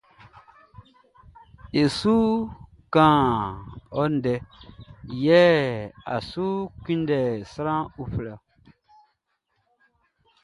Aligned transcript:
E 1.81 1.83
su 1.99 2.15
kan 2.93 3.23
ɔ 3.99 4.03
ndɛ 4.15 4.33
yɛ 5.25 5.41
a 6.13 6.15
su 6.29 6.45
index 6.91 7.39
sran 7.53 7.81
uflɛ. 8.01 8.33